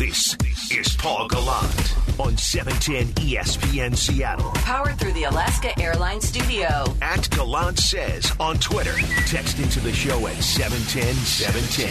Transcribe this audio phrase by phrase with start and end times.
[0.00, 0.34] This
[0.70, 4.50] is Paul Gallant on 710 ESPN Seattle.
[4.52, 6.86] Powered through the Alaska Airlines studio.
[7.02, 8.94] At Gallant Says on Twitter.
[9.26, 11.90] Text into the show at 710 710.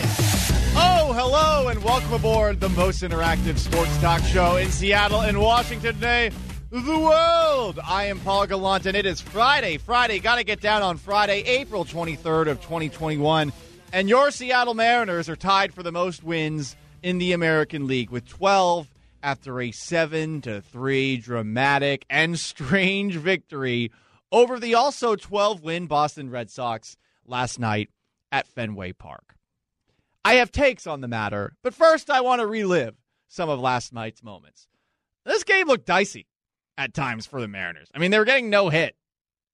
[0.76, 5.94] Oh, hello, and welcome aboard the most interactive sports talk show in Seattle and Washington
[5.94, 6.32] today.
[6.72, 7.80] The world.
[7.86, 9.78] I am Paul Gallant, and it is Friday.
[9.78, 13.54] Friday, got to get down on Friday, April 23rd of 2021.
[13.94, 18.28] And your Seattle Mariners are tied for the most wins in the American League with
[18.28, 18.88] 12
[19.22, 23.92] after a 7 to 3 dramatic and strange victory
[24.32, 27.90] over the also 12 win Boston Red Sox last night
[28.32, 29.36] at Fenway Park.
[30.24, 32.96] I have takes on the matter, but first I want to relive
[33.28, 34.68] some of last night's moments.
[35.26, 36.28] This game looked dicey
[36.78, 37.90] at times for the Mariners.
[37.94, 38.96] I mean, they were getting no hit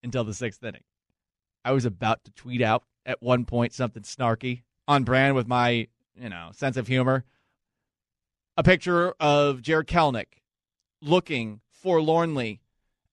[0.03, 0.83] until the sixth inning.
[1.63, 5.87] I was about to tweet out at one point something snarky on brand with my,
[6.15, 7.23] you know, sense of humor.
[8.57, 10.39] A picture of Jarred Kelenic
[11.01, 12.61] looking forlornly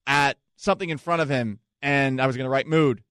[0.07, 3.03] at something in front of him, and I was going to write mood.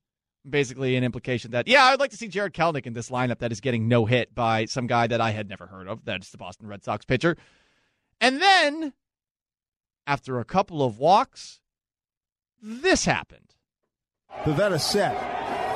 [0.48, 3.53] Basically, an implication that, yeah, I'd like to see Jarred Kelenic in this lineup that
[3.53, 6.05] is getting no hit by some guy that I had never heard of.
[6.05, 7.37] That's the Boston Red Sox pitcher.
[8.20, 8.92] And then,
[10.05, 11.61] after a couple of walks,
[12.61, 13.55] this happened.
[14.42, 15.14] Pivetta set.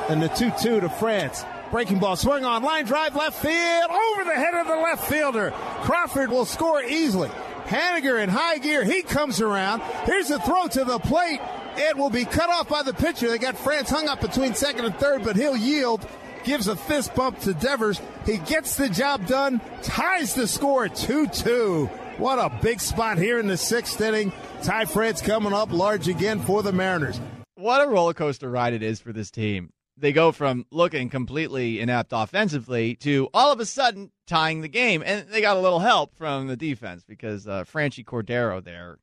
[0.09, 1.45] And the 2 2 to France.
[1.71, 5.51] Breaking ball, swing on, line drive, left field, over the head of the left fielder.
[5.81, 7.29] Crawford will score easily.
[7.65, 9.81] Haniger in high gear, he comes around.
[10.05, 11.41] Here's a throw to the plate.
[11.75, 13.27] It will be cut off by the pitcher.
[13.27, 16.07] They got France hung up between second and third, but he'll yield.
[16.45, 17.99] Gives a fist bump to Devers.
[18.25, 21.85] He gets the job done, ties the score 2 2.
[22.17, 24.31] What a big spot here in the sixth inning.
[24.63, 27.19] Ty France coming up large again for the Mariners.
[27.55, 31.79] What a roller coaster ride it is for this team they go from looking completely
[31.79, 35.03] inept offensively to all of a sudden tying the game.
[35.05, 38.99] And they got a little help from the defense because uh, Franchy Cordero there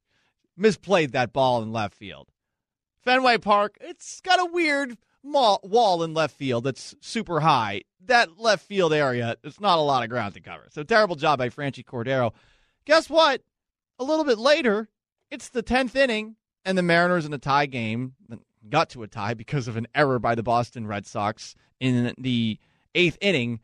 [0.58, 2.28] misplayed that ball in left field.
[3.02, 7.82] Fenway Park, it's got a weird wall in left field that's super high.
[8.06, 10.66] That left field area, it's not a lot of ground to cover.
[10.70, 12.32] So terrible job by Franchy Cordero.
[12.84, 13.42] Guess what?
[13.98, 14.88] A little bit later,
[15.30, 18.14] it's the 10th inning, and the Mariners in a tie game
[18.68, 22.58] got to a tie because of an error by the Boston Red Sox in the
[22.94, 23.60] eighth inning,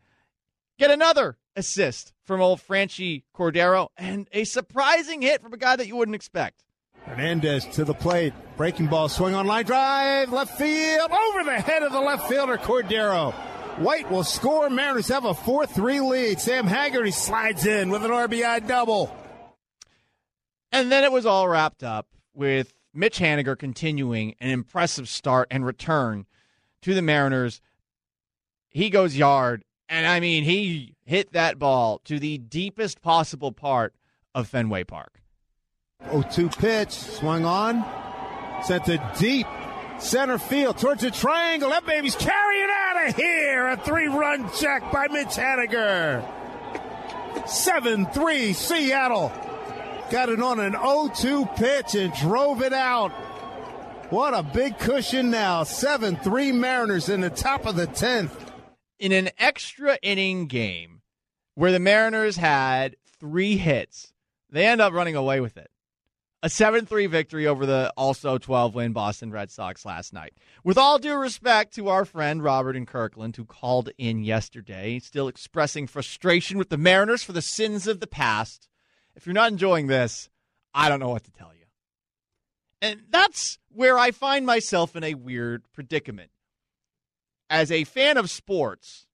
[0.77, 5.87] get another assist from old Franchy Cordero and a surprising hit from a guy that
[5.87, 6.63] you wouldn't expect.
[7.05, 8.33] Hernandez to the plate.
[8.57, 12.57] Breaking ball, swing on line drive, left field, over the head of the left fielder,
[12.57, 13.33] Cordero.
[13.79, 14.69] White will score.
[14.69, 16.39] Mariners have a 4 3 lead.
[16.39, 19.15] Sam Haggerty slides in with an RBI double.
[20.71, 25.65] And then it was all wrapped up with Mitch Haniger continuing an impressive start and
[25.65, 26.25] return
[26.81, 27.61] to the Mariners.
[28.69, 33.93] He goes yard, and I mean, he hit that ball to the deepest possible part
[34.33, 35.21] of Fenway Park.
[36.09, 37.85] 0 2 pitch, swung on,
[38.63, 39.47] sent to deep
[39.99, 41.69] center field towards the triangle.
[41.69, 43.67] That baby's carrying out of here.
[43.67, 46.27] A three run check by Mitch Haniger.
[47.47, 49.31] 7 3 Seattle.
[50.11, 53.13] Got it on an 0 2 pitch and drove it out.
[54.11, 55.63] What a big cushion now.
[55.63, 58.33] 7 3 Mariners in the top of the 10th.
[58.99, 61.01] In an extra inning game
[61.55, 64.11] where the Mariners had three hits,
[64.49, 65.71] they end up running away with it.
[66.43, 70.33] A 7 3 victory over the also 12 win Boston Red Sox last night.
[70.61, 75.29] With all due respect to our friend Robert in Kirkland, who called in yesterday, still
[75.29, 78.67] expressing frustration with the Mariners for the sins of the past
[79.15, 80.29] if you're not enjoying this,
[80.73, 81.65] I don't know what to tell you.
[82.81, 86.31] And that's where I find myself in a weird predicament.
[87.49, 89.05] As a fan of sports,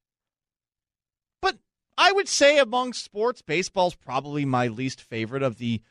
[1.41, 1.57] but
[1.97, 5.81] I would say among sports, baseball's probably my least favorite of the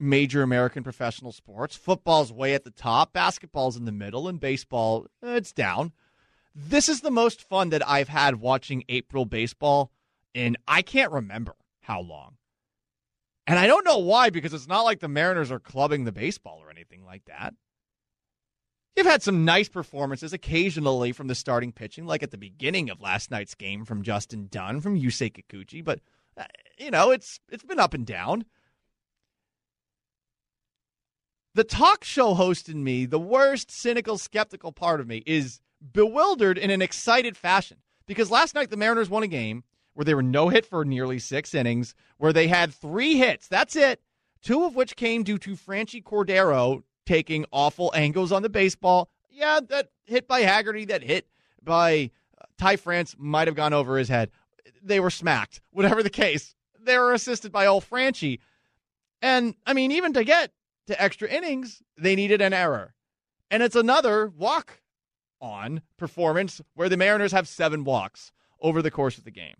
[0.00, 1.76] major American professional sports.
[1.76, 5.92] Football's way at the top, basketball's in the middle, and baseball, eh, it's down.
[6.54, 9.90] This is the most fun that I've had watching April baseball
[10.34, 12.36] in I can't remember how long.
[13.46, 16.60] And I don't know why, because it's not like the Mariners are clubbing the baseball
[16.62, 17.54] or anything like that.
[18.96, 23.00] You've had some nice performances occasionally from the starting pitching, like at the beginning of
[23.00, 26.00] last night's game from Justin Dunn, from Yusei Kikuchi, but
[26.36, 26.44] uh,
[26.78, 28.44] you know, it's it's been up and down.
[31.54, 35.60] The talk show host in me, the worst cynical, skeptical part of me, is
[35.92, 40.14] bewildered in an excited fashion because last night the Mariners won a game where they
[40.14, 43.48] were no hit for nearly six innings, where they had three hits.
[43.48, 44.00] That's it.
[44.42, 49.08] Two of which came due to Franchy Cordero taking awful angles on the baseball.
[49.30, 51.26] Yeah, that hit by Haggerty, that hit
[51.62, 52.10] by
[52.40, 54.30] uh, Ty France might have gone over his head.
[54.82, 55.60] They were smacked.
[55.70, 58.40] Whatever the case, they were assisted by old Franchy.
[59.20, 60.52] And I mean, even to get
[60.88, 62.94] to extra innings, they needed an error.
[63.50, 64.80] And it's another walk
[65.40, 69.56] on performance where the Mariners have seven walks over the course of the game.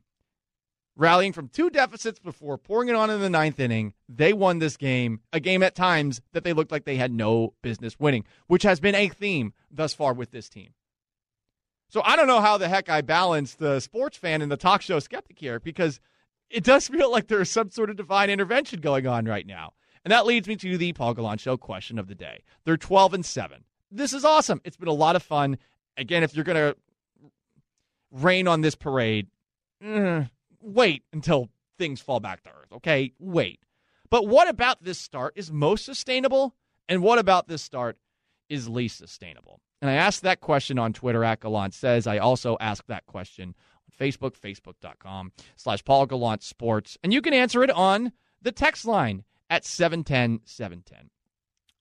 [0.94, 4.76] Rallying from two deficits before pouring it on in the ninth inning, they won this
[4.76, 8.62] game, a game at times that they looked like they had no business winning, which
[8.62, 10.74] has been a theme thus far with this team.
[11.88, 14.82] So I don't know how the heck I balance the sports fan and the talk
[14.82, 16.00] show skeptic here because
[16.50, 19.72] it does feel like there's some sort of divine intervention going on right now.
[20.04, 22.42] And that leads me to the Paul Gallant Show question of the day.
[22.64, 23.64] They're 12 and 7.
[23.90, 24.60] This is awesome.
[24.64, 25.58] It's been a lot of fun.
[25.96, 26.76] Again, if you're going to
[28.10, 29.28] rain on this parade,
[29.82, 30.28] mm,
[30.62, 31.48] wait until
[31.78, 33.12] things fall back to earth, okay?
[33.18, 33.60] Wait.
[34.10, 36.54] But what about this start is most sustainable?
[36.88, 37.98] And what about this start
[38.48, 39.60] is least sustainable?
[39.80, 42.06] And I asked that question on Twitter at Gallant Says.
[42.06, 46.98] I also asked that question on Facebook, facebook.com slash Paul Gallant Sports.
[47.02, 51.10] And you can answer it on the text line at 710 710.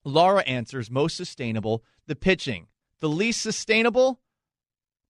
[0.04, 2.68] Laura answers most sustainable, the pitching.
[3.02, 4.20] The least sustainable,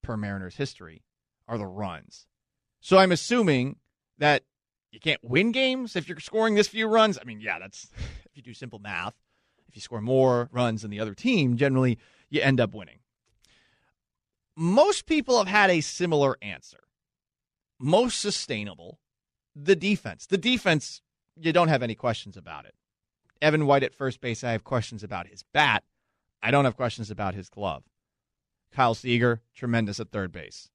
[0.02, 1.04] per Mariners history,
[1.48, 2.28] are the runs.
[2.82, 3.78] So I'm assuming
[4.18, 4.44] that
[4.92, 7.18] you can't win games if you're scoring this few runs.
[7.18, 7.90] I mean, yeah, that's
[8.26, 9.14] if you do simple math.
[9.70, 11.98] If you score more runs than the other team, generally
[12.30, 13.00] you end up winning.
[14.58, 16.80] Most people have had a similar answer.
[17.80, 19.00] Most sustainable,
[19.56, 20.26] the defense.
[20.26, 21.02] The defense,
[21.40, 22.76] you don't have any questions about it.
[23.42, 25.84] Evan White at first base, I have questions about his bat.
[26.44, 27.84] I don't have questions about his glove.
[28.74, 30.70] Kyle Seager, tremendous at third base.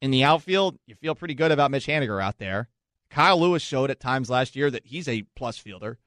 [0.00, 2.68] In the outfield, you feel pretty good about Mitch Haniger out there.
[3.10, 5.98] Kyle Lewis showed at times last year that he's a plus fielder.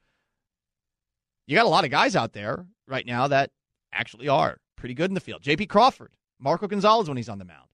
[1.46, 3.50] You got a lot of guys out there right now that
[3.92, 5.42] actually are pretty good in the field.
[5.42, 7.68] JP Crawford, Marco Gonzalez when he's on the mound.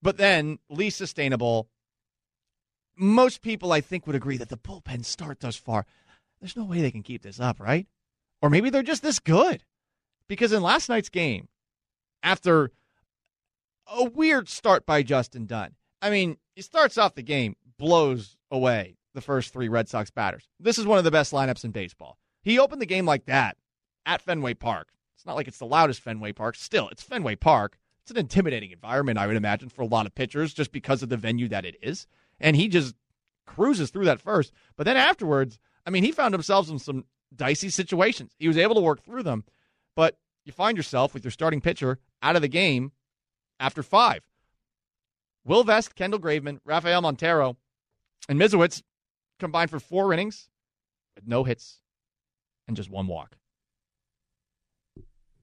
[0.00, 1.68] But then, least sustainable,
[2.96, 5.86] most people I think would agree that the bullpen start thus far,
[6.40, 7.86] there's no way they can keep this up, right?
[8.40, 9.62] Or maybe they're just this good.
[10.26, 11.48] Because in last night's game,
[12.22, 12.72] after
[13.92, 15.74] a weird start by Justin Dunn.
[16.00, 20.48] I mean, he starts off the game, blows away the first three Red Sox batters.
[20.58, 22.18] This is one of the best lineups in baseball.
[22.42, 23.56] He opened the game like that
[24.06, 24.88] at Fenway Park.
[25.14, 26.56] It's not like it's the loudest Fenway Park.
[26.56, 27.78] Still, it's Fenway Park.
[28.02, 31.08] It's an intimidating environment, I would imagine, for a lot of pitchers just because of
[31.08, 32.08] the venue that it is.
[32.40, 32.96] And he just
[33.46, 34.52] cruises through that first.
[34.76, 37.04] But then afterwards, I mean, he found himself in some
[37.34, 38.32] dicey situations.
[38.38, 39.44] He was able to work through them.
[39.94, 42.90] But you find yourself with your starting pitcher out of the game
[43.58, 44.22] after five.
[45.44, 47.56] Will Vest, Kendall Graveman, Rafael Montero,
[48.28, 48.82] and Misiewicz
[49.38, 50.48] combined for four innings
[51.16, 51.80] with no hits
[52.68, 53.36] and just one walk.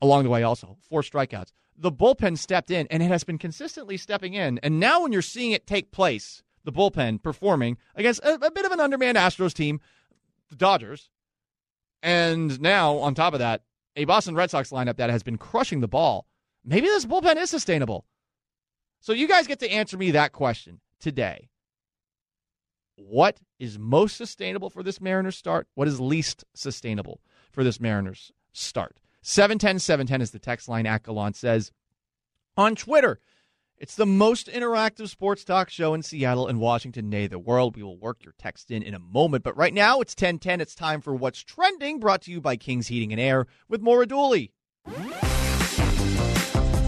[0.01, 1.51] Along the way, also, four strikeouts.
[1.75, 4.59] The bullpen stepped in, and it has been consistently stepping in.
[4.63, 8.65] And now, when you're seeing it take place, the bullpen performing against a, a bit
[8.65, 9.81] of an undermanned Astros team,
[10.49, 11.09] the Dodgers,
[12.01, 13.63] and now, on top of that,
[13.95, 16.25] a Boston Red Sox lineup that has been crushing the ball
[16.63, 18.05] maybe this bullpen is sustainable.
[18.99, 21.49] So you guys get to answer me that question today.
[22.95, 25.67] What is most sustainable for this Mariners start?
[25.75, 27.21] What is least sustainable
[27.51, 28.99] for this Mariners start?
[29.21, 30.85] 710 710 is the text line.
[30.85, 31.71] Gallant says
[32.57, 33.19] on Twitter.
[33.77, 37.77] It's the most interactive sports talk show in Seattle and Washington, nay, the world.
[37.77, 39.45] We will work your text in in a moment.
[39.45, 40.59] But right now, it's 1010.
[40.59, 44.05] It's time for What's Trending, brought to you by King's Heating and Air with Maura
[44.05, 44.51] Dooley.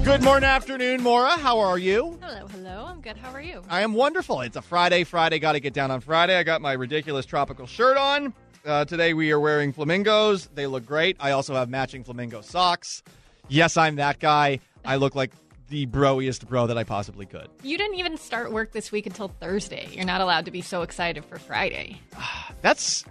[0.04, 1.38] Good morning, afternoon, Maura.
[1.38, 2.18] How are you?
[2.22, 2.86] Hello, hello.
[2.88, 3.18] I'm good.
[3.18, 3.62] How are you?
[3.70, 4.42] I am wonderful.
[4.42, 5.04] It's a Friday.
[5.04, 6.36] Friday, got to get down on Friday.
[6.36, 8.34] I got my ridiculous tropical shirt on.
[8.66, 10.48] Uh, today we are wearing flamingos.
[10.56, 11.18] They look great.
[11.20, 13.04] I also have matching flamingo socks.
[13.48, 14.60] Yes, I'm that guy.
[14.84, 15.32] I look like
[15.70, 17.48] the broiest bro that I possibly could.
[17.62, 19.88] You didn't even start work this week until Thursday.
[19.92, 22.02] You're not allowed to be so excited for Friday.
[22.62, 23.06] That's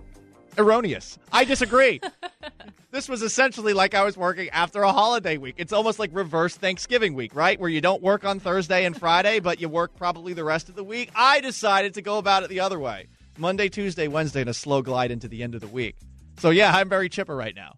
[0.60, 1.18] erroneous.
[1.32, 2.00] I disagree.
[2.90, 5.56] this was essentially like I was working after a holiday week.
[5.58, 7.58] It's almost like reverse Thanksgiving week, right?
[7.58, 10.76] Where you don't work on Thursday and Friday, but you work probably the rest of
[10.76, 11.10] the week.
[11.14, 14.82] I decided to go about it the other way Monday, Tuesday, Wednesday, and a slow
[14.82, 15.96] glide into the end of the week.
[16.38, 17.74] So, yeah, I'm very chipper right now.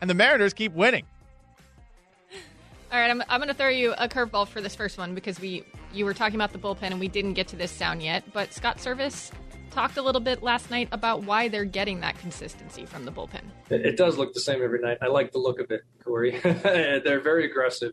[0.00, 1.06] And the Mariners keep winning.
[2.92, 5.40] All right, I'm, I'm going to throw you a curveball for this first one because
[5.40, 8.22] we you were talking about the bullpen and we didn't get to this sound yet.
[8.32, 9.32] But Scott Servais
[9.74, 13.42] talked a little bit last night about why they're getting that consistency from the bullpen.
[13.68, 14.98] It, it does look the same every night.
[15.02, 16.38] I like the look of it, Corey.
[16.42, 17.92] they're very aggressive.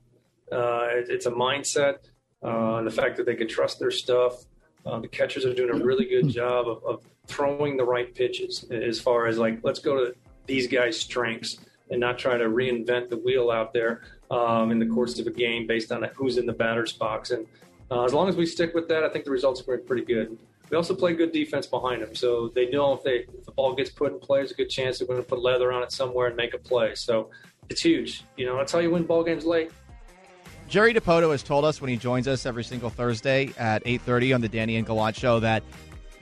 [0.52, 1.96] Uh, it, it's a mindset,
[2.44, 4.46] uh, and the fact that they can trust their stuff.
[4.86, 8.66] Uh, the catchers are doing a really good job of, of throwing the right pitches
[8.72, 11.60] as far as like, let's go to these guys' strengths
[11.90, 15.32] and not try to reinvent the wheel out there um, in the course of a
[15.32, 17.32] game based on who's in the batter's box.
[17.32, 17.46] And
[17.92, 20.38] uh, as long as we stick with that, I think the results are pretty good.
[20.72, 22.16] We also play good defense behind them.
[22.16, 24.70] So they know if they if the ball gets put in play, there's a good
[24.70, 26.96] chance they're going to put leather on it somewhere and make a play.
[26.96, 27.30] So
[27.70, 28.24] it's huge.
[28.38, 29.70] You know, that's how you win ball games late.
[30.70, 34.40] Jerry Dipoto has told us when he joins us every single Thursday at 8:30 on
[34.40, 35.62] the Danny and Gallant show that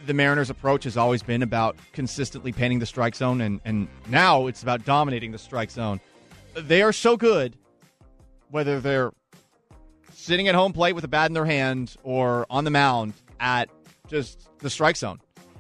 [0.08, 4.48] the Mariners' approach has always been about consistently painting the strike zone, and, and now
[4.48, 6.00] it's about dominating the strike zone.
[6.56, 7.56] They are so good,
[8.50, 9.12] whether they're
[10.12, 13.70] sitting at home plate with a bat in their hand or on the mound at
[14.10, 15.20] just the strike zone.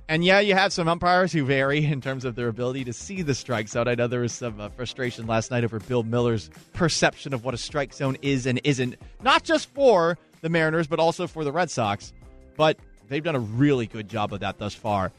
[0.09, 3.21] And yeah, you have some umpires who vary in terms of their ability to see
[3.21, 3.87] the strike zone.
[3.87, 7.53] I know there was some uh, frustration last night over Bill Miller's perception of what
[7.53, 11.51] a strike zone is and isn't, not just for the Mariners, but also for the
[11.51, 12.11] Red Sox.
[12.57, 12.77] But
[13.07, 15.11] they've done a really good job of that thus far.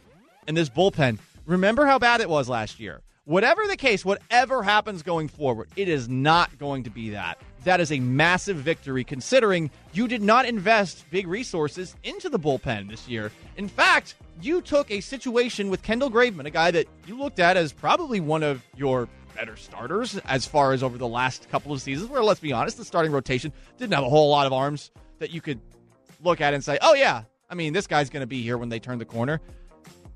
[0.48, 3.00] And this bullpen, remember how bad it was last year.
[3.26, 7.38] Whatever the case, whatever happens going forward, it is not going to be that.
[7.64, 12.88] That is a massive victory considering you did not invest big resources into the bullpen
[12.88, 13.30] this year.
[13.56, 17.56] In fact, you took a situation with Kendall Graveman, a guy that you looked at
[17.56, 21.82] as probably one of your better starters as far as over the last couple of
[21.82, 24.90] seasons, where let's be honest, the starting rotation didn't have a whole lot of arms
[25.18, 25.60] that you could
[26.22, 28.70] look at and say, oh, yeah, I mean, this guy's going to be here when
[28.70, 29.40] they turn the corner.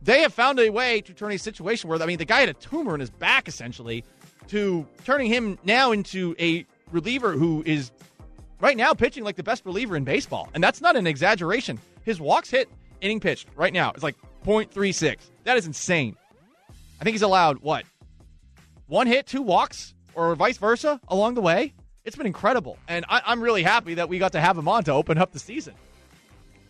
[0.03, 2.49] They have found a way to turn a situation where, I mean, the guy had
[2.49, 4.05] a tumor in his back, essentially,
[4.49, 7.91] to turning him now into a reliever who is
[8.61, 10.49] right now pitching like the best reliever in baseball.
[10.55, 11.79] And that's not an exaggeration.
[12.05, 12.71] His walks hit
[13.01, 15.17] inning pitched right now is like 0.36.
[15.45, 16.17] That is insane.
[17.01, 17.85] I think he's allowed, what,
[18.87, 21.75] one hit, two walks, or vice versa along the way?
[22.05, 22.79] It's been incredible.
[22.89, 25.33] And I, I'm really happy that we got to have him on to open up
[25.33, 25.75] the season.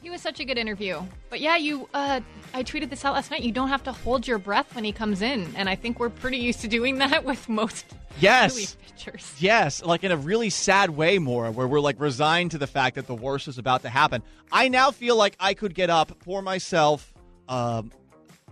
[0.05, 1.01] He was such a good interview.
[1.31, 2.21] But yeah, you uh,
[2.53, 3.41] I tweeted this out last night.
[3.41, 6.11] You don't have to hold your breath when he comes in, and I think we're
[6.11, 7.87] pretty used to doing that with most
[8.21, 8.77] yes.
[8.87, 9.35] pitchers.
[9.39, 12.97] Yes, like in a really sad way more where we're like resigned to the fact
[12.97, 14.23] that the worst is about to happen.
[14.53, 17.15] I now feel like I could get up, pour myself
[17.49, 17.91] um,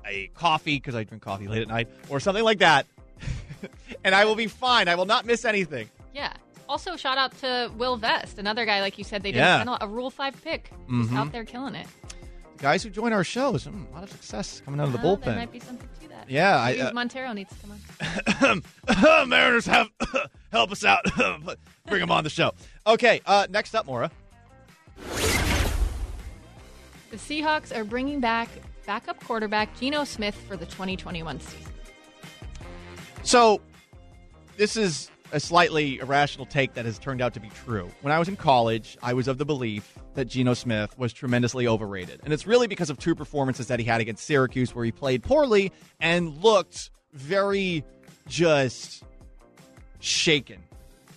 [0.06, 2.86] a coffee because I drink coffee late at night or something like that.
[4.04, 4.88] and I will be fine.
[4.88, 5.90] I will not miss anything.
[6.14, 6.32] Yeah.
[6.72, 9.76] Also, shout out to Will Vest, another guy like you said they didn't Yeah.
[9.82, 11.02] a, a Rule Five pick, Mhm.
[11.02, 11.86] just out there killing it.
[12.56, 15.16] Guys who join our shows, mm, a lot of success coming out of the Well,
[15.16, 15.36] There bullpen.
[15.36, 16.30] might be something to that.
[16.30, 17.56] Yeah, I- Maybe uh, Montero needs to
[18.40, 18.62] come
[19.20, 19.28] on.
[19.28, 19.90] Mariners have
[20.50, 21.04] help us out.
[21.86, 22.52] Bring them on the show.
[22.86, 24.10] Okay, uh, next up, Maura.
[27.10, 28.48] The Seahawks are bringing back
[28.86, 31.72] backup quarterback Geno Smith for the 2021 season.
[33.24, 33.60] So,
[34.56, 37.90] this is a slightly irrational take that has turned out to be true.
[38.02, 41.66] When I was in college, I was of the belief that Geno Smith was tremendously
[41.66, 42.20] overrated.
[42.22, 45.22] And it's really because of two performances that he had against Syracuse, where he played
[45.22, 47.82] poorly and looked very
[48.28, 49.02] just
[50.00, 50.62] shaken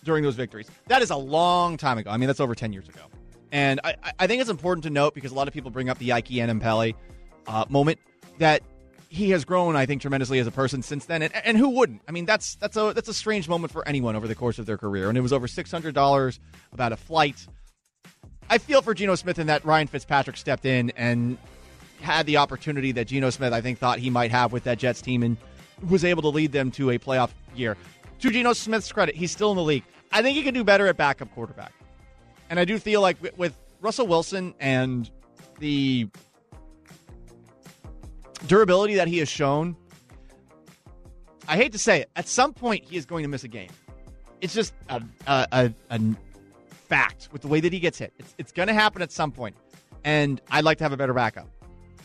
[0.04, 0.68] during those victories.
[0.88, 2.10] That is a long time ago.
[2.12, 3.02] I mean, that's over 10 years ago.
[3.52, 5.98] And I, I- think it's important to note because a lot of people bring up
[5.98, 6.94] the IK Enemkpali
[7.48, 8.00] uh, moment
[8.40, 8.62] that
[9.10, 11.22] he has grown, I think, tremendously as a person since then.
[11.22, 12.02] And, and who wouldn't?
[12.08, 14.66] I mean, that's that's a that's a strange moment for anyone over the course of
[14.66, 15.10] their career.
[15.10, 16.40] And it was over six hundred dollars
[16.74, 17.48] about a flight.
[18.50, 21.38] I feel for Geno Smith in that Ryan Fitzpatrick stepped in and
[22.02, 25.02] had the opportunity that Geno Smith, I think, thought he might have with that Jets
[25.02, 25.38] team and
[25.90, 27.76] was able to lead them to a playoff year.
[28.20, 29.84] To Geno Smith's credit, he's still in the league.
[30.12, 31.74] I think he can do better at backup quarterback.
[32.50, 35.10] And I do feel like with, with Russell Wilson and
[35.60, 36.08] the
[38.48, 39.76] durability that he has shown,
[41.48, 43.70] I hate to say it, at some point he is going to miss a game.
[44.42, 46.00] It's just a, a, a, a
[46.88, 48.14] fact with the way that he gets hit.
[48.20, 49.56] It's, it's going to happen at some point.
[50.04, 51.48] And I'd like to have a better backup.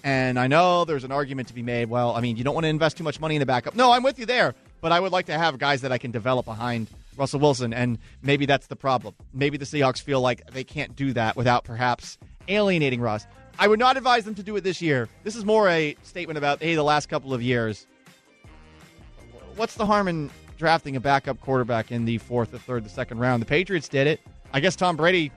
[0.03, 1.91] And I know there's an argument to be made.
[1.91, 3.75] Well, I mean, you don't want to invest too much money in the backup.
[3.75, 4.55] No, I'm with you there.
[4.81, 7.75] But I would like to have guys that I can develop behind Russell Wilson.
[7.75, 9.15] And maybe that's the problem.
[9.35, 12.17] Maybe the Seahawks feel like they can't do that without perhaps
[12.49, 13.27] alienating Russ.
[13.61, 15.07] I would not advise them to do it this year.
[15.23, 17.87] This is more a statement about, hey, the last couple of years.
[19.55, 23.19] What's the harm in drafting a backup quarterback in the fourth, the third, the second
[23.19, 23.43] round?
[23.43, 24.21] The Patriots did it.
[24.55, 25.31] I guess Tom Brady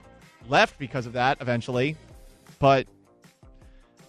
[0.48, 1.96] left because of that eventually.
[2.58, 2.86] But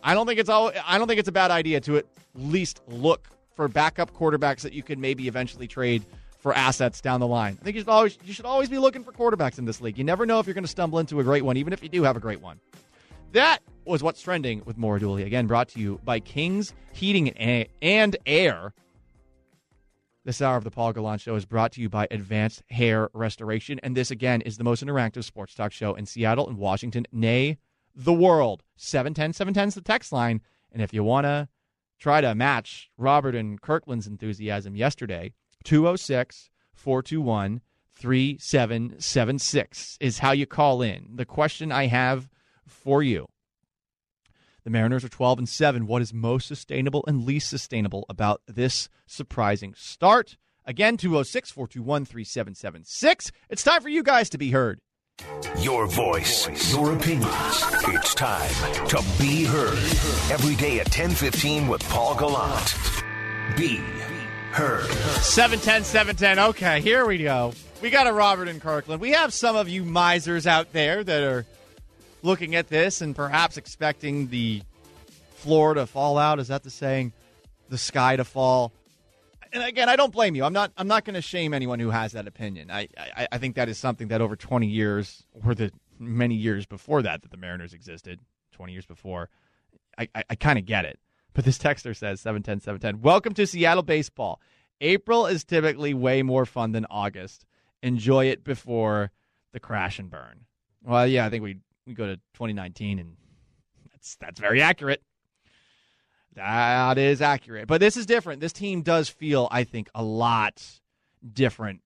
[0.02, 0.72] I don't think it's all.
[0.86, 2.06] I don't think it's a bad idea to at
[2.36, 6.06] least look for backup quarterbacks that you could maybe eventually trade
[6.40, 7.58] for assets down the line.
[7.60, 9.98] I think you should always you should always be looking for quarterbacks in this league.
[9.98, 11.90] You never know if you're going to stumble into a great one, even if you
[11.90, 12.62] do have a great one.
[13.36, 15.24] That was what's trending with Maura Dooley.
[15.24, 18.74] Again, brought to you by Kings Heating and Air.
[20.24, 23.78] This hour of the Paul Gallant Show is brought to you by Advanced Hair Restoration.
[23.84, 27.58] And this, again, is the most interactive sports talk show in Seattle and Washington, nay,
[27.94, 28.64] the world.
[28.78, 30.40] 710 710 is the text line.
[30.72, 31.50] And if you want to
[32.00, 35.34] try to match Robert and Kirkland's enthusiasm yesterday,
[35.66, 37.60] 206 421
[37.92, 41.10] 3776 is how you call in.
[41.16, 42.30] The question I have
[42.68, 43.28] for you
[44.64, 45.86] The Mariners are 12 and 7.
[45.88, 50.38] What is most sustainable and least sustainable about this surprising start?
[50.66, 53.32] Again, 206 421 3776.
[53.50, 54.80] It's time for you guys to be heard.
[55.60, 57.64] Your voice, your opinions.
[57.88, 58.50] It's time
[58.88, 59.78] to be heard.
[60.32, 62.76] Every day at 10:15 with Paul Gallant.
[63.56, 63.78] Be
[64.52, 64.90] heard.
[65.22, 66.40] 710, 710.
[66.50, 67.54] Okay, here we go.
[67.82, 69.00] We got a Robert in Kirkland.
[69.00, 71.46] We have some of you misers out there that are
[72.22, 74.62] looking at this and perhaps expecting the
[75.36, 76.40] floor to fall out.
[76.40, 77.14] Is that the saying?
[77.70, 78.72] The sky to fall.
[79.54, 80.44] And again, I don't blame you.
[80.44, 80.72] I'm not.
[80.78, 82.70] I'm not going to shame anyone who has that opinion.
[82.70, 83.28] I, I.
[83.32, 87.22] I think that is something that over 20 years, or the many years before that,
[87.22, 88.20] that the Mariners existed,
[88.52, 89.30] 20 years before,
[89.98, 90.10] I.
[90.14, 91.00] I, I kind of get it.
[91.34, 93.02] But this texter says 710 710.
[93.02, 94.42] Welcome to Seattle baseball.
[94.82, 97.46] April is typically way more fun than August.
[97.82, 99.12] Enjoy it before
[99.54, 100.46] the crash and burn.
[100.84, 103.16] Well, yeah, I think we we go to 2019, and
[103.92, 105.02] that's that's very accurate.
[106.36, 107.68] That is accurate.
[107.68, 108.42] But this is different.
[108.42, 110.62] This team does feel, I think, a lot
[111.34, 111.82] different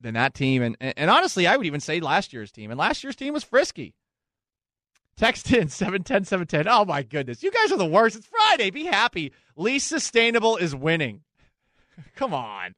[0.00, 0.62] than that team.
[0.62, 2.70] And, and honestly, I would even say last year's team.
[2.70, 3.94] And last year's team was frisky.
[5.16, 6.72] Text in 710 710.
[6.72, 7.42] Oh my goodness.
[7.42, 8.16] You guys are the worst.
[8.16, 8.70] It's Friday.
[8.70, 9.32] Be happy.
[9.56, 11.22] Least sustainable is winning.
[12.16, 12.74] Come on.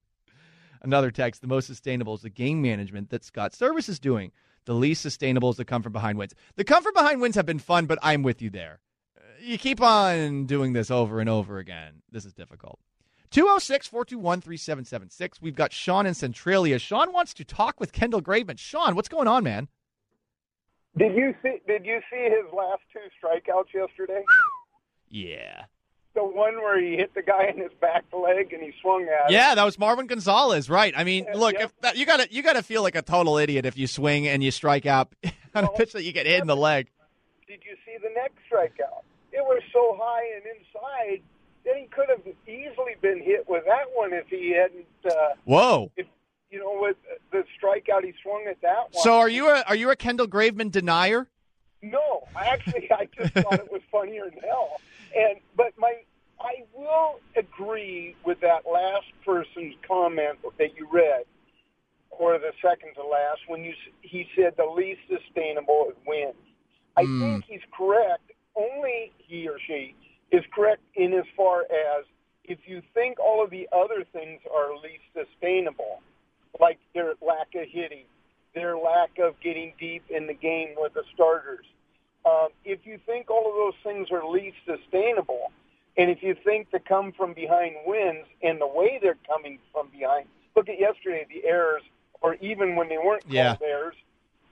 [0.81, 1.42] Another text.
[1.42, 4.33] The most sustainable is the game management that Scott Servais is doing.
[4.64, 6.35] The least sustainable is the come from behind wins.
[6.57, 8.81] The come from behind wins have been fun, but I'm with you there
[9.16, 12.02] uh, you keep on doing this over and over again.
[12.11, 12.78] This is difficult.
[13.31, 15.40] 206 421 3776.
[15.40, 16.78] We've got Sean in Centralia.
[16.78, 18.59] Sean wants to talk with Kendall Graveman.
[18.59, 19.69] Sean, what's going on, man?
[20.97, 24.23] Did you see did you see his last two strikeouts yesterday?
[25.09, 25.64] Yeah.
[26.14, 29.31] The one where he hit the guy in his back leg and he swung at
[29.31, 29.35] him.
[29.35, 30.92] Yeah, that was Marvin Gonzalez, right?
[30.95, 31.62] I mean, look, yep.
[31.64, 33.87] if that, you got to you got to feel like a total idiot if you
[33.87, 35.12] swing and you strike out
[35.54, 36.88] on a pitch that you get hit in the leg.
[37.47, 39.02] Did you see the next strikeout?
[39.33, 41.23] It was so high and inside
[41.64, 45.90] that he could have easily been hit with that one if he hadn't uh Whoa.
[45.96, 46.07] if
[46.51, 46.96] you know with
[47.31, 49.03] the strikeout he swung at that one.
[49.03, 51.29] So are you a are you a Kendall Graveman denier?
[51.83, 54.81] No, actually, I just thought it was funnier than hell.
[55.14, 55.94] And but my,
[56.40, 61.25] I will agree with that last person's comment that you read,
[62.11, 66.35] or the second to last, when you he said the least sustainable is wins.
[66.96, 67.20] I hmm.
[67.20, 68.33] think he's correct.
[68.57, 69.94] Only he or she
[70.31, 72.05] is correct in as far as
[72.44, 76.03] if you think all of the other things are least sustainable,
[76.61, 78.05] like their lack of hitting,
[78.55, 81.64] their lack of getting deep in the game with the starters.
[82.24, 85.50] Um, if you think all of those things are least sustainable,
[85.96, 89.88] and if you think the come from behind wins and the way they're coming from
[89.88, 91.82] behind, look at yesterday, the errors,
[92.20, 93.56] or even when they weren't called Yeah.
[93.62, 93.96] errors.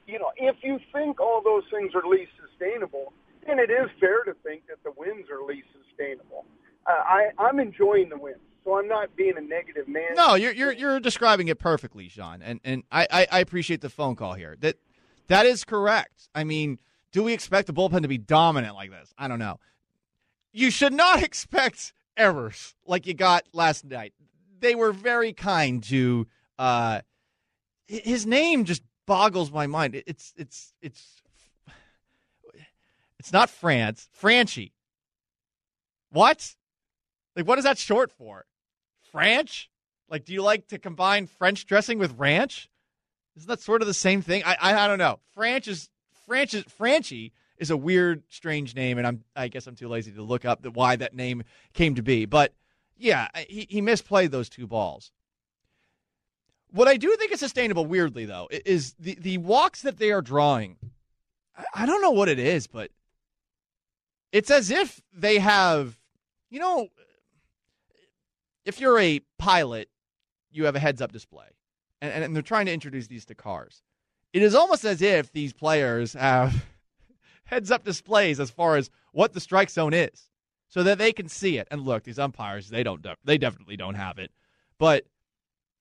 [0.06, 3.12] You know, if you think all those things are least sustainable,
[3.46, 6.44] then it is fair to think that the wins are least sustainable.
[6.86, 10.14] Uh, I, I'm enjoying the wins, so I'm not being a negative man.
[10.16, 13.88] No, you're you're you're describing it perfectly, Sean, and and I, I, I appreciate the
[13.90, 14.56] phone call here.
[14.58, 14.76] That
[15.28, 16.28] that is correct.
[16.34, 16.78] I mean,
[17.12, 19.12] do we expect the bullpen to be dominant like this?
[19.18, 19.58] I don't know.
[20.52, 24.14] You should not expect errors like you got last night.
[24.60, 26.26] They were very kind to.
[26.58, 27.00] Uh,
[27.86, 30.00] his name just boggles my mind.
[30.06, 31.22] It's it's it's
[33.18, 34.08] it's not France.
[34.20, 34.72] Franchy.
[36.10, 36.54] What?
[37.34, 38.44] Like, what is that short for?
[39.10, 39.70] French?
[40.08, 42.68] Like, do you like to combine French dressing with ranch?
[43.36, 44.42] Isn't that sort of the same thing?
[44.44, 45.20] I I, I don't know.
[45.34, 45.88] French is
[46.30, 50.22] French Franchy is a weird, strange name, and I'm I guess I'm too lazy to
[50.22, 52.24] look up the, why that name came to be.
[52.24, 52.54] But
[52.96, 55.10] yeah, he he misplayed those two balls.
[56.70, 60.22] What I do think is sustainable, weirdly though, is the the walks that they are
[60.22, 60.76] drawing.
[61.58, 62.92] I, I don't know what it is, but
[64.30, 65.98] it's as if they have,
[66.48, 66.90] you know,
[68.64, 69.88] if you're a pilot,
[70.52, 71.48] you have a heads up display,
[72.00, 73.82] and, and they're trying to introduce these to cars.
[74.32, 76.64] It is almost as if these players have
[77.44, 80.30] heads up displays as far as what the strike zone is,
[80.68, 81.66] so that they can see it.
[81.70, 84.30] And look, these umpires, they don't, they definitely don't have it,
[84.78, 85.06] but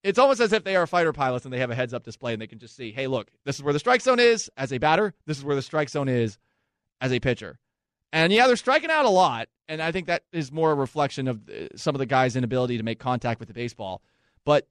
[0.04, 2.34] it's almost as if they are fighter pilots and they have a heads up display
[2.34, 4.72] and they can just see, hey, look, this is where the strike zone is as
[4.72, 5.14] a batter.
[5.26, 6.38] This is where the strike zone is
[7.02, 7.60] as a pitcher.
[8.12, 11.28] And yeah, they're striking out a lot, and I think that is more a reflection
[11.28, 14.02] of uh, some of the guys' inability to make contact with the baseball.
[14.46, 14.68] But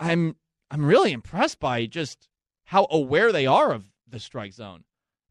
[0.00, 0.36] I'm
[0.70, 2.28] I'm really impressed by just
[2.64, 4.84] how aware they are of the strike zone.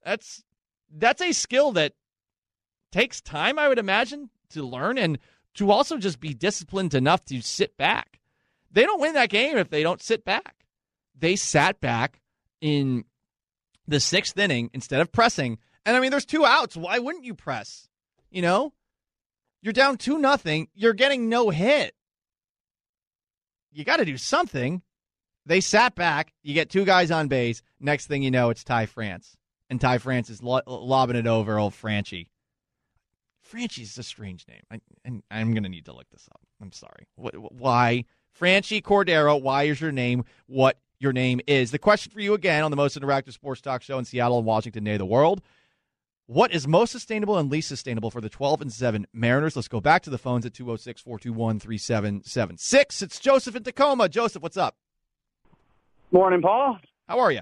[0.04, 0.44] That's
[0.92, 1.94] that's a skill that
[2.92, 5.18] takes time, I would imagine, to learn and
[5.56, 8.20] to also just be disciplined enough to sit back.
[8.72, 10.66] They don't win that game if they don't sit back.
[11.18, 12.22] They sat back
[12.62, 13.06] in
[13.88, 15.60] the sixth inning instead of pressing.
[15.86, 16.76] And I mean, there's two outs.
[16.76, 17.88] Why wouldn't you press?
[18.32, 18.74] You know,
[19.62, 20.70] you're down two nothing.
[20.74, 21.94] You're getting no hit.
[23.72, 24.82] You got to do something.
[25.46, 26.34] They sat back.
[26.42, 27.62] You get two guys on base.
[27.80, 29.36] Next thing you know, it's Ty France,
[29.70, 32.28] and Ty France is lo- lobbing it over old Franchy.
[33.54, 36.42] Franchy Franchy's a strange name, I, and I'm gonna need to look this up.
[36.62, 37.08] I'm sorry.
[37.16, 38.06] Why
[38.40, 39.40] Franchy Cordero?
[39.42, 41.72] Why is your name what your name is?
[41.72, 44.48] The question for you again on the most interactive sports talk show in Seattle and
[44.48, 45.42] Washington, day the world.
[46.26, 49.58] What is most sustainable and least sustainable for the 12 and 7 Mariners?
[49.58, 53.02] Let's go back to the phones at 206 421 3776.
[53.02, 54.08] It's Joseph in Tacoma.
[54.08, 54.78] Joseph, what's up?
[56.14, 56.78] Morning, Paul.
[57.08, 57.42] How are you?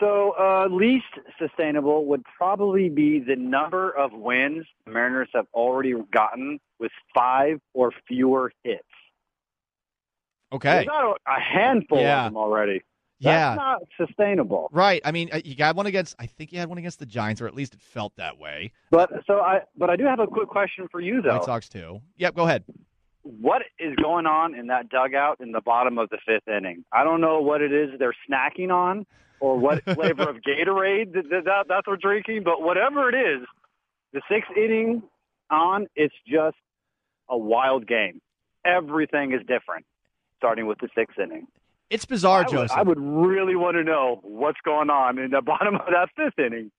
[0.00, 1.04] So, uh, least
[1.38, 7.60] sustainable would probably be the number of wins the Mariners have already gotten with five
[7.74, 8.82] or fewer hits.
[10.52, 10.68] Okay.
[10.68, 12.26] There's not a, a handful Yeah.
[12.26, 12.82] of them already.
[13.20, 13.54] That's yeah.
[13.54, 14.68] not sustainable.
[14.72, 15.00] Right.
[15.04, 16.16] I mean, uh, you got one against.
[16.18, 18.72] I think you had one against the Giants, or at least it felt that way.
[18.90, 21.36] But so I, but I do have a quick question for you though.
[21.36, 22.00] White Sox too.
[22.16, 22.34] Yep.
[22.34, 22.64] Go ahead.
[23.22, 26.84] What is going on in that dugout in the bottom of the fifth inning?
[26.92, 29.06] I don't know what it is they're snacking on
[29.40, 33.14] or what flavor of Gatorade that, that, that that's what they're drinking, but whatever it
[33.14, 33.46] is,
[34.12, 35.02] the sixth inning
[35.50, 36.56] on, it's just
[37.28, 38.20] a wild game.
[38.64, 39.84] Everything is different,
[40.38, 41.46] starting with the sixth inning.
[41.90, 42.76] It's bizarre, I would, Joseph.
[42.76, 46.38] I would really want to know what's going on in the bottom of that fifth
[46.38, 46.70] inning,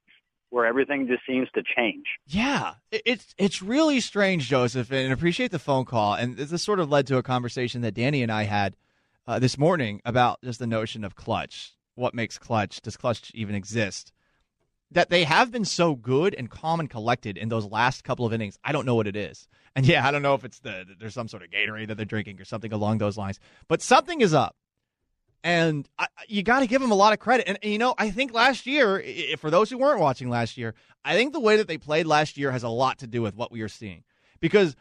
[0.54, 2.06] where everything just seems to change.
[2.28, 6.14] Yeah, it's it's really strange, Joseph, and appreciate the phone call.
[6.14, 8.78] And this sort of led to a conversation that Danny and I had
[9.26, 11.74] uh, this morning about just the notion of clutch.
[11.96, 12.82] What makes clutch?
[12.82, 14.14] Does clutch even exist?
[14.92, 18.32] That they have been so good and calm and collected in those last couple of
[18.32, 18.60] innings.
[18.64, 19.48] I don't know what it is.
[19.76, 22.06] And yeah, I don't know if it's the there's some sort of Gatorade that they're
[22.06, 23.40] drinking or something along those lines.
[23.68, 24.56] But something is up.
[25.44, 27.48] And I, you got to give them a lot of credit.
[27.48, 29.04] And, and, you know, I think last year,
[29.38, 32.38] for those who weren't watching last year, I think the way that they played last
[32.38, 34.04] year has a lot to do with what we are seeing.
[34.40, 34.76] Because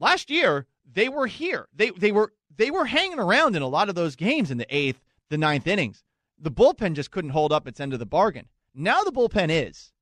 [0.00, 1.68] last year they were here.
[1.74, 4.74] They they were they were hanging around in a lot of those games in the
[4.74, 6.02] eighth, the ninth innings.
[6.38, 8.48] The bullpen just couldn't hold up its end of the bargain.
[8.74, 9.92] Now the bullpen is.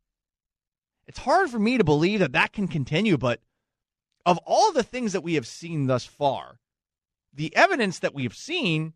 [1.07, 3.41] It's hard for me to believe that that can continue, but
[4.25, 6.59] of all the things that we have seen thus far,
[7.33, 8.95] the evidence that we have seen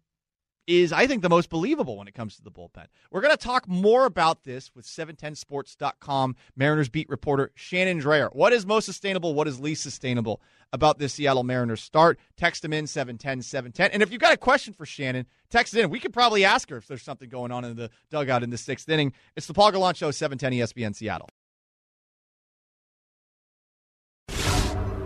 [0.68, 2.86] is, I think, the most believable when it comes to the bullpen.
[3.10, 8.28] We're going to talk more about this with 710sports.com Mariners beat reporter Shannon Drayer.
[8.34, 9.34] What is most sustainable?
[9.34, 12.20] What is least sustainable about this Seattle Mariners start?
[12.36, 13.90] Text him in 710 710.
[13.92, 15.88] And if you've got a question for Shannon, text it in.
[15.88, 18.58] We could probably ask her if there's something going on in the dugout in the
[18.58, 19.14] sixth inning.
[19.36, 21.30] It's the Paul Gallant Show, 710 ESPN Seattle.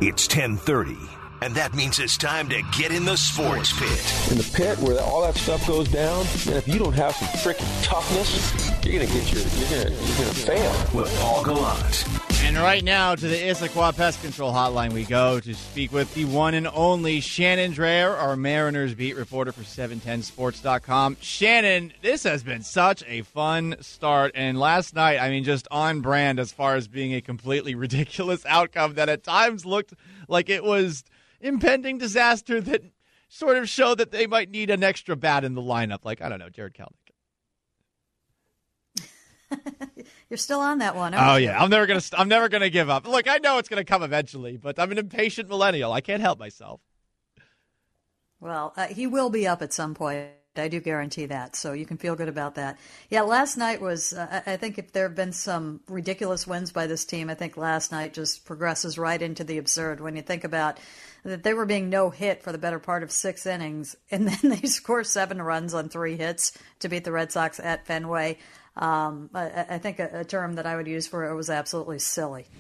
[0.05, 0.97] It's 1030,
[1.43, 4.31] and that means it's time to get in the sports pit.
[4.31, 7.29] in the pit where all that stuff goes down, and if you don't have some
[7.29, 10.73] freaking toughness, you're gonna get your you're gonna you're gonna fail.
[10.95, 12.05] With Paul Gallant.
[12.45, 16.25] And right now to the Issaquah Pest Control Hotline we go to speak with the
[16.27, 21.17] one and only Shannon Drayer, our Mariners beat reporter for 710sports.com.
[21.21, 24.33] Shannon, this has been such a fun start.
[24.35, 28.45] And last night, I mean, just on brand as far as being a completely ridiculous
[28.47, 29.95] outcome that at times looked
[30.29, 31.05] like it was
[31.43, 32.83] impending disaster that
[33.29, 36.05] sort of show that they might need an extra bat in the lineup.
[36.05, 37.13] Like, I don't know, Jarred Kelenic.
[40.31, 41.15] You're still on that one.
[41.15, 41.47] Oh you?
[41.47, 42.01] yeah, I'm never gonna.
[42.01, 43.07] st- I'm never gonna give up.
[43.07, 45.93] Look, I know it's gonna come eventually, but I'm an impatient millennial.
[45.93, 46.81] I can't help myself.
[48.41, 50.29] Well, uh, he will be up at some point.
[50.57, 51.57] I do guarantee that.
[51.57, 52.79] So you can feel good about that.
[53.09, 56.73] Yeah, last night was, uh, I I think if there have been some ridiculous wins
[56.73, 60.23] by this team, I think last night just progresses right into the absurd when you
[60.23, 60.79] think about
[61.25, 64.51] that they were being no hit for the better part of six innings, and then
[64.51, 68.39] they score seven runs on three hits to beat the Red Sox at Fenway.
[68.75, 71.99] Um, I, I think a, a term that I would use for it was absolutely
[71.99, 72.47] silly.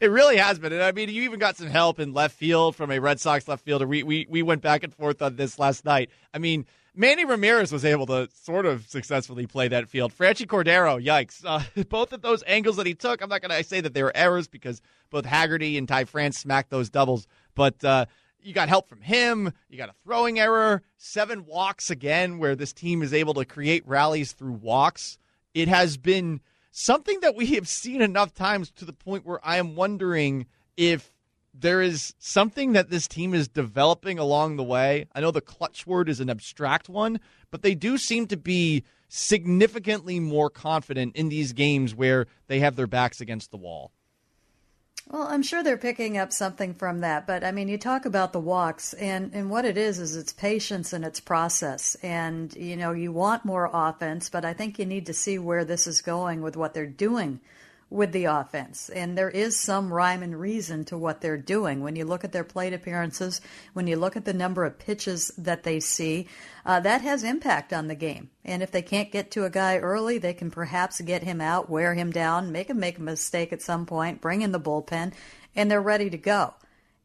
[0.00, 2.74] It really has been, and I mean, you even got some help in left field
[2.74, 3.86] from a Red Sox left fielder.
[3.86, 6.10] We we we went back and forth on this last night.
[6.34, 6.66] I mean.
[6.98, 10.14] Manny Ramirez was able to sort of successfully play that field.
[10.16, 11.42] Franchy Cordero, yikes.
[11.44, 14.02] Uh, both of those angles that he took, I'm not going to say that they
[14.02, 17.26] were errors because both Haggerty and Ty France smacked those doubles,
[17.56, 18.06] but uh,
[18.40, 19.52] you got help from him.
[19.68, 23.82] You got a throwing error, seven walks again, where this team is able to create
[23.88, 25.18] rallies through walks.
[25.52, 26.40] It has been
[26.70, 31.12] something that we have seen enough times to the point where I am wondering if
[31.58, 35.06] there is something that this team is developing along the way.
[35.14, 37.18] I know the clutch word is an abstract one,
[37.50, 42.76] but they do seem to be significantly more confident in these games where they have
[42.76, 43.92] their backs against the wall.
[45.08, 48.32] Well, I'm sure they're picking up something from that, but I mean, you talk about
[48.32, 52.76] the walks, and and what it is is it's patience and it's process, and you
[52.76, 56.02] know you want more offense, but I think you need to see where this is
[56.02, 57.40] going with what they're doing
[57.88, 58.88] with the offense.
[58.90, 61.82] And there is some rhyme and reason to what they're doing.
[61.82, 63.40] When you look at their plate appearances,
[63.74, 66.26] when you look at the number of pitches that they see,
[66.64, 68.30] uh, that has impact on the game.
[68.44, 71.70] And if they can't get to a guy early, they can perhaps get him out,
[71.70, 75.12] wear him down, make him make a mistake at some point, bring in the bullpen,
[75.54, 76.54] and they're ready to go.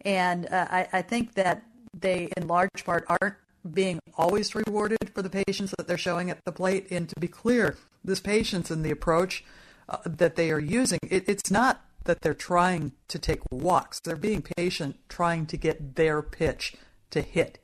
[0.03, 1.63] And uh, I, I think that
[1.93, 3.35] they, in large part, aren't
[3.71, 6.87] being always rewarded for the patience that they're showing at the plate.
[6.89, 9.43] And to be clear, this patience and the approach
[9.91, 13.99] uh, that they are using, it, it's not that they're trying to take walks.
[13.99, 16.75] They're being patient, trying to get their pitch
[17.11, 17.59] to hit.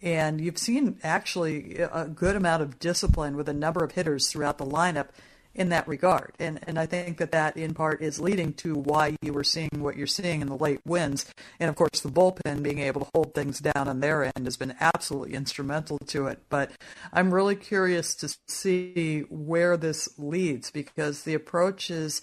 [0.00, 4.58] And you've seen actually a good amount of discipline with a number of hitters throughout
[4.58, 5.08] the lineup
[5.54, 6.32] in that regard.
[6.38, 9.70] And and I think that that in part is leading to why you were seeing
[9.76, 11.26] what you're seeing in the late wins.
[11.60, 14.56] And of course, the bullpen being able to hold things down on their end has
[14.56, 16.42] been absolutely instrumental to it.
[16.48, 16.72] But
[17.12, 22.22] I'm really curious to see where this leads because the approach is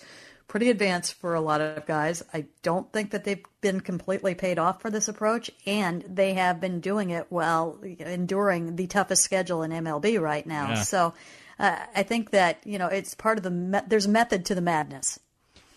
[0.50, 2.24] pretty advanced for a lot of guys.
[2.34, 6.60] I don't think that they've been completely paid off for this approach, and they have
[6.60, 10.70] been doing it while enduring the toughest schedule in MLB right now.
[10.70, 10.82] Yeah.
[10.82, 11.14] So
[11.60, 14.56] uh, I think that you know it's part of the me- there's a method to
[14.56, 15.20] the madness.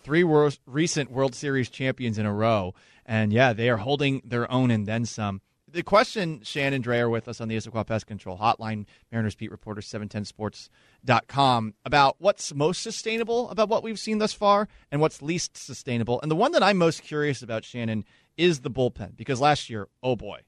[0.04, 0.24] Three
[0.66, 2.74] recent World Series champions in a row,
[3.06, 5.40] and yeah, they are holding their own and then some.
[5.68, 9.80] The question, Shannon Drayer with us on the Issaquah Pest Control Hotline, Mariners beat reporter
[9.80, 16.20] 710sports.com, about what's most sustainable about what we've seen thus far and what's least sustainable.
[16.20, 18.04] And the one that I'm most curious about, Shannon,
[18.36, 20.40] is the bullpen, because last year, oh boy,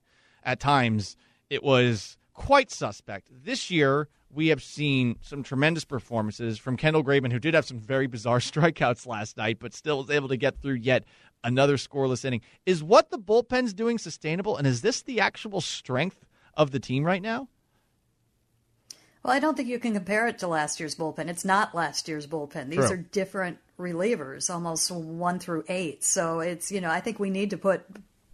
[0.42, 1.16] at times
[1.48, 3.28] it was quite suspect.
[3.32, 7.78] This year, we have seen some tremendous performances from Kendall Graveman, who did have some
[7.78, 11.04] very bizarre strikeouts last night, but still was able to get through yet
[11.42, 12.40] another scoreless inning.
[12.66, 17.04] Is what the bullpen's doing sustainable, and is this the actual strength of the team
[17.04, 17.48] right now?
[19.22, 21.28] Well, I don't think you can compare it to last year's bullpen.
[21.28, 22.68] It's not last year's bullpen.
[22.68, 22.90] These True.
[22.90, 26.04] are different relievers, almost one through eight.
[26.04, 27.86] So it's, you know, I think we need to put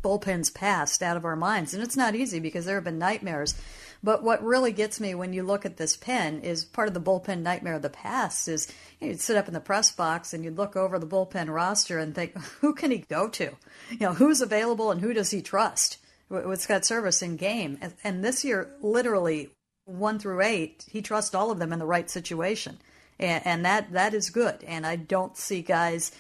[0.03, 1.75] bullpens past out of our minds.
[1.75, 3.55] And it's not easy because there have been nightmares.
[4.03, 7.01] But what really gets me when you look at this pen is part of the
[7.01, 10.33] bullpen nightmare of the past is you know, you'd sit up in the press box
[10.33, 13.51] and you'd look over the bullpen roster and think, who can he go to?
[13.91, 15.99] You know, who's available and who does he trust?
[16.29, 17.79] With Scott Servais in game.
[18.05, 19.51] And, this year, literally
[19.85, 22.79] one through eight, he trusts all of them in the right situation.
[23.19, 24.63] And, and that, that is good.
[24.63, 26.13] And I don't see guys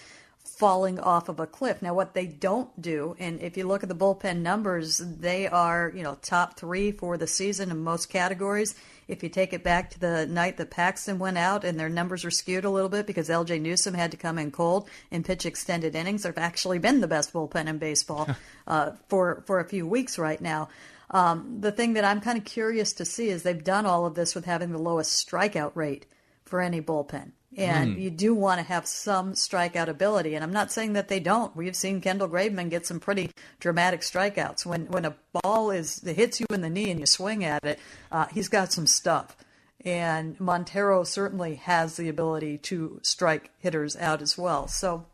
[0.44, 1.80] falling off of a cliff.
[1.80, 5.90] Now, what they don't do, and if you look at the bullpen numbers, they are,
[5.94, 8.74] you know, top three for the season in most categories.
[9.08, 12.24] If you take it back to the night that Paxton went out and their numbers
[12.24, 15.46] are skewed a little bit because LJ Newsome had to come in cold and pitch
[15.46, 18.28] extended innings, they've actually been the best bullpen in baseball
[18.66, 20.68] uh, for, for a few weeks right now.
[21.10, 24.14] Um, the thing that I'm kind of curious to see is they've done all of
[24.14, 26.06] this with having the lowest strikeout rate
[26.50, 27.32] for any bullpen.
[27.56, 28.00] And Hmm.
[28.00, 30.34] you do want to have some strikeout ability.
[30.34, 31.56] And I'm not saying that they don't.
[31.56, 34.64] We've seen Kendall Graveman get some pretty dramatic strikeouts.
[34.66, 37.64] When when a ball is that hits you in the knee and you swing at
[37.64, 37.78] it,
[38.12, 39.36] uh, he's got some stuff.
[39.84, 44.68] And Montero certainly has the ability to strike hitters out as well.
[44.68, 45.06] So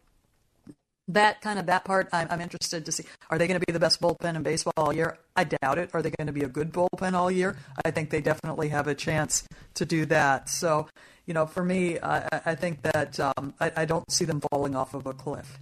[1.08, 3.72] that kind of that part I'm, I'm interested to see are they going to be
[3.72, 6.42] the best bullpen in baseball all year i doubt it are they going to be
[6.42, 9.44] a good bullpen all year i think they definitely have a chance
[9.74, 10.88] to do that so
[11.26, 14.74] you know for me i, I- think that um, I, I don't see them falling
[14.74, 15.58] off of a cliff.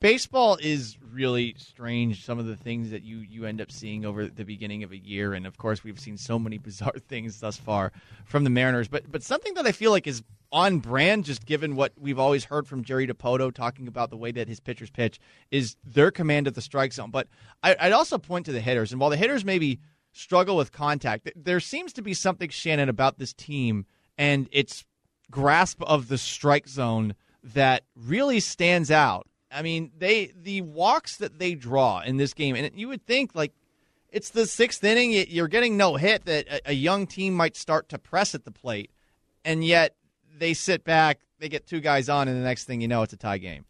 [0.00, 4.26] Baseball is really strange some of the things that you you end up seeing over
[4.26, 7.56] the beginning of a year and of course we've seen so many bizarre things thus
[7.56, 7.92] far
[8.26, 11.74] from the mariners but but something that i feel like is on brand just given
[11.76, 15.20] what we've always heard from jerry dipoto talking about the way that his pitchers pitch
[15.52, 17.10] is their command of the strike zone.
[17.12, 17.28] But
[17.62, 19.78] I, i'd also point to the hitters and while the hitters maybe
[20.12, 23.86] struggle with contact there seems to be something shannon about this team
[24.18, 24.84] and its
[25.30, 31.38] grasp of the strike zone that really stands out I mean, they the walks that
[31.38, 33.52] they draw in this game, and you would think like
[34.10, 37.88] it's the sixth inning, you're getting no hit that a, a young team might start
[37.90, 38.90] to press at the plate,
[39.44, 39.94] and yet
[40.36, 43.12] they sit back, they get two guys on, and the next thing you know, it's
[43.12, 43.64] a tie game.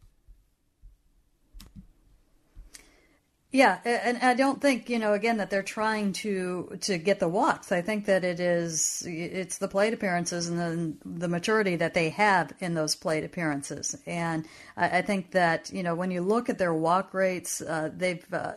[3.54, 7.28] Yeah, and I don't think you know again that they're trying to to get the
[7.28, 7.70] walks.
[7.70, 12.08] I think that it is it's the plate appearances and then the maturity that they
[12.08, 13.94] have in those plate appearances.
[14.06, 14.44] And
[14.76, 18.26] I, I think that you know when you look at their walk rates, uh, they've
[18.34, 18.54] uh,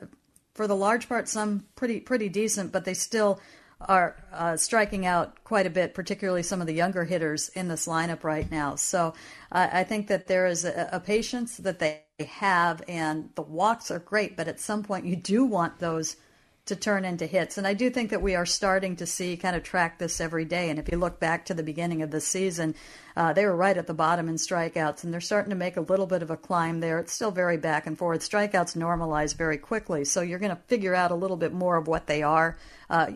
[0.56, 3.40] for the large part some pretty pretty decent, but they still
[3.82, 7.88] are uh, striking out quite a bit, particularly some of the younger hitters in this
[7.88, 8.74] lineup right now.
[8.74, 9.14] So
[9.52, 13.92] uh, I think that there is a, a patience that they have, and the walks
[13.92, 16.16] are great, but at some point you do want those
[16.66, 17.58] to turn into hits.
[17.58, 20.44] And I do think that we are starting to see kind of track this every
[20.44, 20.70] day.
[20.70, 22.76] And if you look back to the beginning of the season,
[23.16, 25.82] uh, they were right at the bottom in strikeouts, and they're starting to make a
[25.82, 27.00] little bit of a climb there.
[27.00, 28.20] It's still very back and forth.
[28.22, 31.88] Strikeouts normalize very quickly, so you're going to figure out a little bit more of
[31.88, 32.58] what they are
[32.90, 33.12] uh,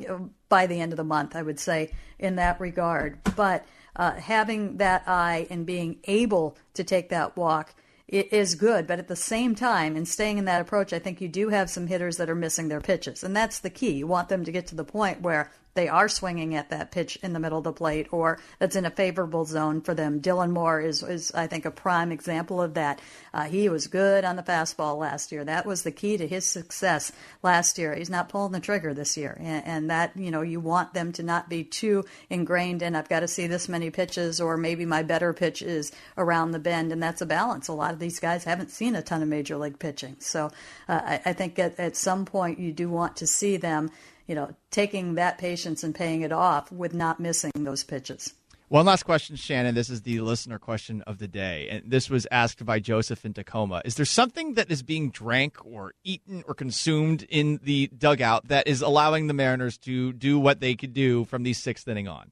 [0.48, 3.20] by the end of the month, I would say, in that regard.
[3.36, 7.74] But uh, having that eye and being able to take that walk
[8.12, 11.30] is good, but at the same time, in staying in that approach, I think you
[11.30, 13.92] do have some hitters that are missing their pitches, and that's the key.
[13.92, 17.18] You want them to get to the point where they are swinging at that pitch
[17.24, 20.22] in the middle of the plate or that's in a favorable zone for them.
[20.22, 23.00] Dylan Moore is, is I think, a prime example of that.
[23.34, 25.44] Uh, he was good on the fastball last year.
[25.44, 27.96] That was the key to his success last year.
[27.96, 29.38] He's not pulling the trigger this year.
[29.40, 33.10] And, and that, you know, you want them to not be too ingrained in, I've
[33.10, 36.92] got to see this many pitches or maybe my better pitch is around the bend.
[36.92, 37.68] And that's a balance.
[37.68, 40.18] A lot of these guys haven't seen a ton of major league pitching.
[40.20, 40.52] So
[40.90, 43.90] uh, I, I think at, at some point you do want to see them
[44.32, 48.34] you know, taking that patience and paying it off with not missing those pitches.
[48.70, 49.76] One last question, Shannon.
[49.76, 51.68] This is the listener question of the day.
[51.70, 53.82] And this was asked by Joseph in Tacoma.
[53.84, 58.70] Is there something that is being drank or eaten or consumed in the dugout that
[58.70, 62.32] is allowing the Mariners to do what they could do from the sixth inning on?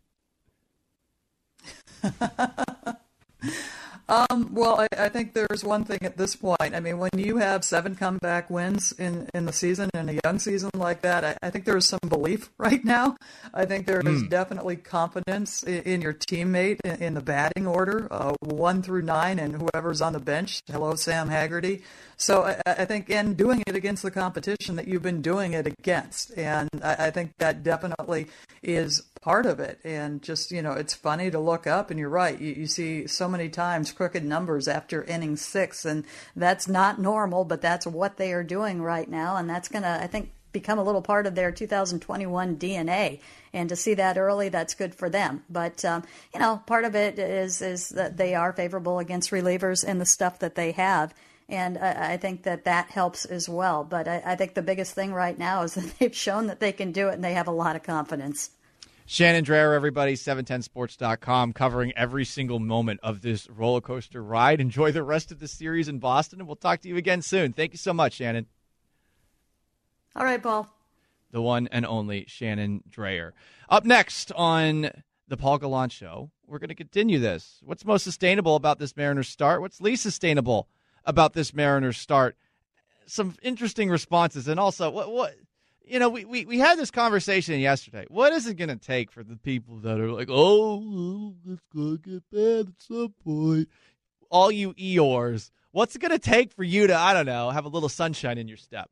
[4.10, 6.74] Um, well, I, I, think there's one thing at this point.
[6.74, 10.40] I mean, when you have seven comeback wins in, in the season in a young
[10.40, 13.18] season like that, I, I think there is some belief right now.
[13.54, 14.30] I think there is mm.
[14.30, 19.38] definitely confidence in, in your teammate in, in, the batting order, uh, one through nine,
[19.38, 20.64] and whoever's on the bench.
[20.66, 21.84] Hello, Sam Haggerty.
[22.18, 25.68] So I, I, think in doing it against the competition that you've been doing it
[25.68, 28.28] against, and I, I think that definitely
[28.64, 29.80] is part of it.
[29.84, 32.40] And just you know, it's funny to look up, and you're right.
[32.40, 36.06] You, you see so many times crooked numbers after inning six, and
[36.36, 40.02] that's not normal, but that's what they are doing right now, and that's going to,
[40.02, 43.20] I think, become a little part of their 2021 DNA.
[43.54, 45.44] And to see that early, that's good for them.
[45.50, 46.04] But um,
[46.34, 50.06] you know, part of it is is that they are favorable against relievers and the
[50.06, 51.14] stuff that they have
[51.50, 53.84] and I, I think that that helps as well.
[53.84, 56.72] But I, I think the biggest thing right now is that they've shown that they
[56.72, 58.52] can do it, and they have a lot of confidence.
[59.12, 64.62] Shannon Drayer, everybody, 710sports.com, covering every single moment of this roller coaster ride.
[64.62, 67.52] Enjoy the rest of the series in Boston, and we'll talk to you again soon.
[67.52, 68.46] Thank you so much, Shannon.
[70.16, 70.72] All right, Paul.
[71.32, 73.32] The one and only Shannon Drayer.
[73.68, 74.92] Up next on
[75.28, 77.62] the Paul Gallant Show, we're going to continue this.
[77.64, 79.62] What's most sustainable about this Mariners start?
[79.62, 80.68] What's least sustainable
[81.04, 82.38] about this Mariners start.
[83.08, 85.34] Some interesting responses, and also what what
[85.90, 88.06] you know, we, we, we had this conversation yesterday.
[88.10, 91.98] What is it going to take for the people that are like, oh, it's going
[91.98, 93.68] to get bad at some point?
[94.30, 97.66] All you Eeyores, what's it going to take for you to, I don't know, have
[97.66, 98.90] a little sunshine in your step?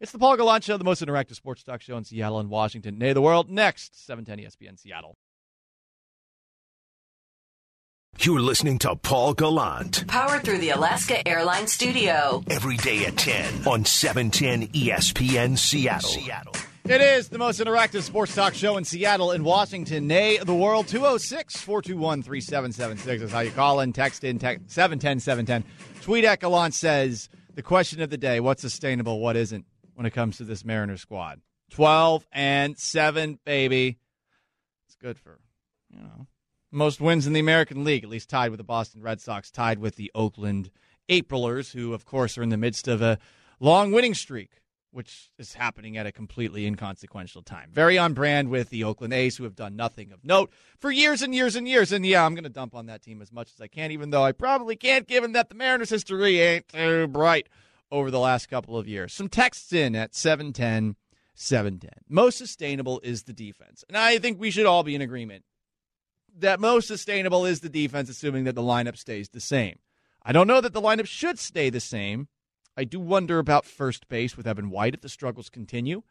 [0.00, 2.98] It's the Paul Gallant Show, the most interactive sports talk show in Seattle and Washington.
[2.98, 3.50] Nay, the world.
[3.50, 5.16] Next, 710 ESPN Seattle.
[8.20, 10.04] You're listening to Paul Gallant.
[10.08, 12.42] Powered through the Alaska Airlines Studio.
[12.50, 16.10] Every day at 10 on 710 ESPN Seattle.
[16.10, 16.54] Seattle.
[16.84, 20.08] It is the most interactive sports talk show in Seattle and Washington.
[20.08, 25.20] Nay, the world 206 421 3776 is how you call in, text in, text 710
[25.20, 26.02] 710.
[26.02, 30.10] Tweet at Gallant says the question of the day what's sustainable, what isn't when it
[30.10, 31.40] comes to this Mariner squad?
[31.70, 33.98] 12 and 7, baby.
[34.86, 35.38] It's good for,
[35.90, 36.26] you know,
[36.70, 39.78] most wins in the American League, at least tied with the Boston Red Sox, tied
[39.78, 40.70] with the Oakland
[41.08, 43.18] Aprilers, who, of course, are in the midst of a
[43.60, 47.70] long winning streak, which is happening at a completely inconsequential time.
[47.72, 51.22] Very on brand with the Oakland A's, who have done nothing of note for years
[51.22, 51.92] and years and years.
[51.92, 54.10] And yeah, I'm going to dump on that team as much as I can, even
[54.10, 57.48] though I probably can't, given that the Mariners' history ain't too bright
[57.90, 59.14] over the last couple of years.
[59.14, 60.96] Some texts in at 710
[61.34, 61.90] 710.
[62.08, 63.84] Most sustainable is the defense.
[63.88, 65.44] And I think we should all be in agreement
[66.40, 69.78] that most sustainable is the defense, assuming that the lineup stays the same.
[70.22, 72.28] I don't know that the lineup should stay the same.
[72.76, 76.02] I do wonder about first base with Evan White if the struggles continue.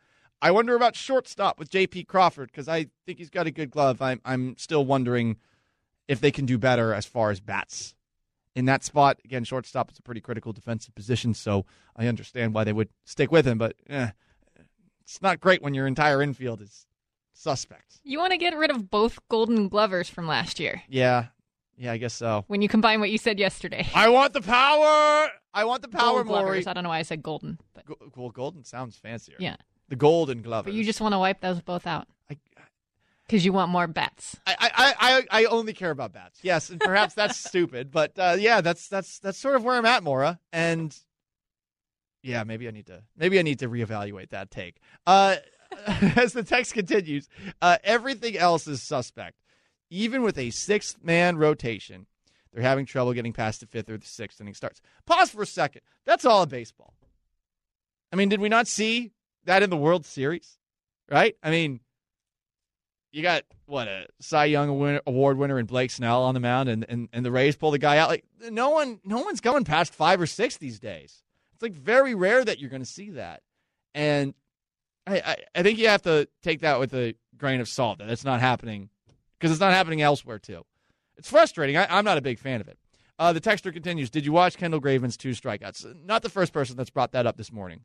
[0.42, 2.04] I wonder about shortstop with J.P.
[2.06, 4.02] Crawford because I think he's got a good glove.
[4.02, 5.38] I'm, I'm still wondering
[6.08, 7.96] if they can do better as far as bats.
[8.56, 11.66] In that spot, again, shortstop is a pretty critical defensive position, so
[11.96, 14.10] I understand why they would stick with him, but eh,
[15.02, 16.87] it's not great when your entire infield is
[17.38, 18.00] suspect.
[18.04, 20.82] You want to get rid of both Golden Glovers from last year.
[20.88, 21.28] Yeah.
[21.78, 22.44] Yeah, I guess so.
[22.48, 23.88] When you combine what you said yesterday.
[23.94, 25.30] I want the power.
[25.54, 26.66] I want the power, Gold Glovers.
[26.66, 27.60] I don't know why I said golden.
[27.74, 27.86] But...
[27.86, 29.36] Go- well, golden sounds fancier.
[29.40, 29.58] Yeah.
[29.90, 30.72] The golden Glovers.
[30.72, 32.08] But you just want to wipe those both out.
[33.28, 34.38] Because you want more bats.
[34.48, 36.40] I, I, I, I only care about bats.
[36.44, 39.86] Yes, and perhaps that's stupid, but uh, yeah, that's that's that's sort of where I'm
[39.86, 40.40] at, Maura.
[40.54, 40.98] And
[42.24, 44.80] yeah, maybe I need to maybe I need to reevaluate that take.
[45.06, 45.36] Uh,
[46.16, 47.28] as the text continues,
[47.62, 49.38] uh, everything else is suspect.
[49.90, 52.08] Even with a sixth man rotation,
[52.54, 54.82] they're having trouble getting past the fifth or the sixth inning starts.
[55.06, 55.82] Pause for a second.
[56.06, 56.94] That's all in baseball.
[58.12, 59.12] I mean, did we not see
[59.46, 60.58] that in the World Series?
[61.10, 61.36] Right?
[61.42, 61.80] I mean,
[63.12, 66.86] you got what a Cy Young award winner and Blake Snell on the mound, and,
[66.88, 68.10] and and the Rays pull the guy out.
[68.10, 71.24] Like no one, no one's going past five or six these days.
[71.54, 73.42] It's like very rare that you're going to see that,
[73.96, 74.34] and
[75.08, 78.10] I, I I think you have to take that with a grain of salt that
[78.10, 78.90] it's not happening
[79.40, 80.66] because it's not happening elsewhere too.
[81.18, 81.78] It's frustrating.
[81.78, 82.78] I, I'm not a big fan of it.
[83.20, 84.10] Uh, the texter continues.
[84.10, 86.06] Did you watch Kendall Graveman's two strikeouts?
[86.06, 87.82] Not the first person that's brought that up this morning.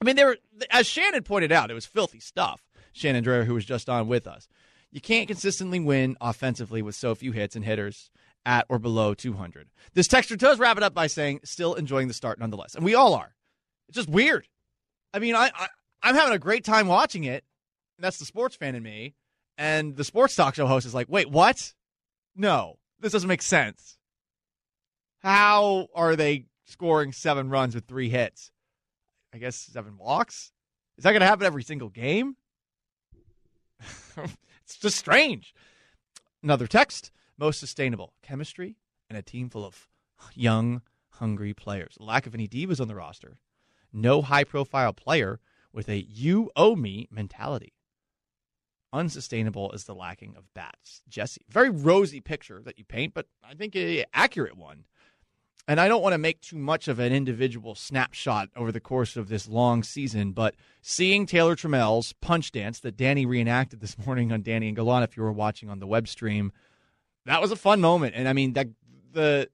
[0.00, 0.36] I mean, they were
[0.70, 2.62] as Shannon pointed out, it was filthy stuff.
[2.92, 4.48] Shannon Drayer, who was just on with us.
[4.90, 8.10] You can't consistently win offensively with so few hits and hitters
[8.44, 9.68] at or below 200.
[9.94, 12.74] This texture does wrap it up by saying, still enjoying the start nonetheless.
[12.74, 13.34] And we all are.
[13.88, 14.46] It's just weird.
[15.14, 15.50] I mean, I,
[16.02, 17.44] I'm having a great time watching it.
[17.96, 19.14] And that's the sports fan in me.
[19.58, 21.72] And the sports talk show host is like, wait, what?
[22.34, 23.98] No, this doesn't make sense.
[25.18, 28.50] How are they scoring seven runs with three hits?
[29.32, 30.52] I guess seven walks?
[30.98, 32.36] Is that going to happen every single game?
[34.64, 35.54] it's just strange.
[36.42, 38.76] Another text most sustainable chemistry
[39.08, 39.88] and a team full of
[40.34, 41.96] young, hungry players.
[41.98, 43.38] Lack of any divas on the roster.
[43.92, 45.40] No high profile player
[45.72, 47.72] with a you owe me mentality.
[48.92, 51.02] Unsustainable is the lacking of bats.
[51.08, 54.84] Jesse, very rosy picture that you paint, but I think an accurate one
[55.68, 59.16] and I don't want to make too much of an individual snapshot over the course
[59.16, 64.32] of this long season, but seeing Taylor Trammell's punch dance that Danny reenacted this morning
[64.32, 66.52] on Danny and Gallant, if you were watching on the web stream,
[67.26, 68.14] that was a fun moment.
[68.16, 68.68] And I mean, that
[69.12, 69.48] the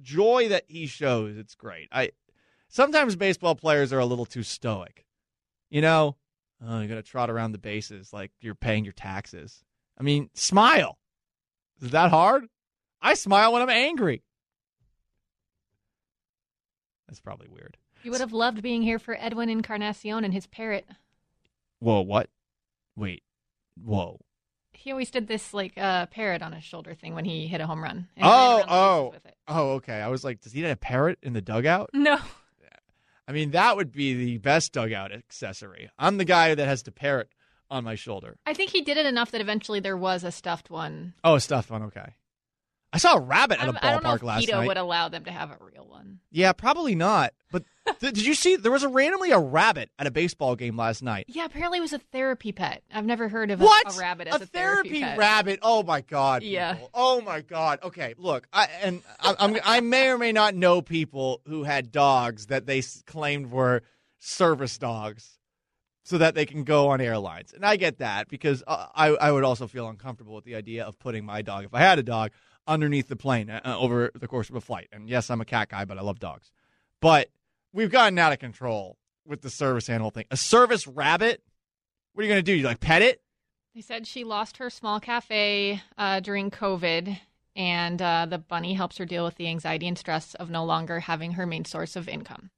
[0.00, 1.88] joy that he shows, it's great.
[1.92, 2.10] I
[2.68, 5.04] sometimes baseball players are a little too stoic.
[5.70, 6.16] You know,
[6.66, 9.62] oh, you got to trot around the bases like you're paying your taxes.
[9.98, 10.98] I mean, smile.
[11.80, 12.46] Is that hard?
[13.00, 14.22] I smile when I'm angry.
[17.08, 17.76] That's probably weird.
[18.02, 20.86] You would have loved being here for Edwin Encarnacion and his parrot.
[21.78, 22.28] Whoa, what?
[22.96, 23.22] Wait.
[23.82, 24.20] Whoa.
[24.72, 27.66] He always did this like uh, parrot on his shoulder thing when he hit a
[27.66, 28.08] home run.
[28.22, 29.14] Oh, oh,
[29.48, 29.70] oh.
[29.72, 31.90] Okay, I was like, does he have a parrot in the dugout?
[31.92, 32.18] No.
[33.30, 35.88] I mean, that would be the best dugout accessory.
[35.96, 37.28] I'm the guy that has the parrot
[37.70, 38.36] on my shoulder.
[38.44, 41.14] I think he did it enough that eventually there was a stuffed one.
[41.22, 41.84] Oh, a stuffed one.
[41.84, 42.14] Okay.
[42.92, 44.66] I saw a rabbit at a I'm- I don't know ballpark if last PETA night.
[44.66, 46.18] would allow them to have a real one.
[46.32, 47.32] Yeah, probably not.
[47.52, 47.64] But
[48.00, 51.00] th- did you see there was a randomly a rabbit at a baseball game last
[51.02, 51.26] night?
[51.28, 52.82] Yeah, apparently it was a therapy pet.
[52.92, 53.94] I've never heard of a, What?
[53.94, 55.18] a rabbit as a, therapy pet.
[55.18, 55.60] rabbit.
[55.62, 56.42] Oh my god.
[56.42, 56.74] Yeah.
[56.74, 56.90] people.
[56.94, 57.78] Oh my god.
[57.84, 61.92] Okay, look, I and I, I'm I may or may not know people who had
[61.92, 63.82] dogs that they s- claimed were
[64.18, 65.38] service dogs,
[66.02, 69.30] so that they can go on airlines, and I get that because uh, I I
[69.32, 72.02] would also feel uncomfortable with the idea of putting my dog if I had a
[72.02, 72.30] dog
[72.66, 74.88] underneath the plane uh, over the course of a flight.
[74.92, 76.50] And yes, I'm a cat guy, but I love dogs.
[77.00, 77.30] But
[77.72, 80.26] we've gotten out of control with the service animal thing.
[80.30, 81.42] A service rabbit?
[82.12, 82.54] What are you going to do?
[82.54, 83.22] You like pet it?
[83.74, 87.18] They said she lost her small cafe uh, during COVID,
[87.54, 91.00] and uh, the bunny helps her deal with the anxiety and stress of no longer
[91.00, 92.50] having her main source of income.